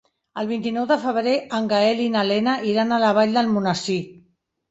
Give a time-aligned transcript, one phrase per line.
[0.43, 4.01] El vint-i-nou de febrer en Gaël i na Lena iran a la Vall d'Almonesir.